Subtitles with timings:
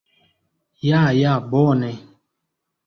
[0.89, 1.91] Ja ja bone